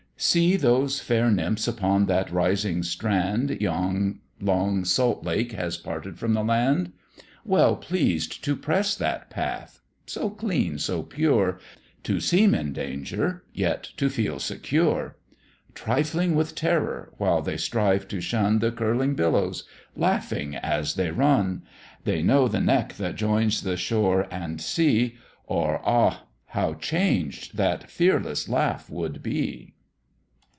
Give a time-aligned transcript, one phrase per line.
[0.23, 0.55] See!
[0.55, 6.43] those fair nymphs upon that rising strand, Yon long salt lake has parted from the
[6.43, 6.91] land;
[7.43, 11.59] Well pleased to press that path, so clean, so pure,
[12.03, 15.17] To seem in danger, yet to feel secure;
[15.73, 19.63] Trifling with terror, while they strive to shun The curling billows;
[19.95, 21.63] laughing as they run;
[22.03, 25.15] They know the neck that joins the shore and sea,
[25.47, 26.27] Or, ah!
[26.49, 29.73] how changed that fearless laugh would be.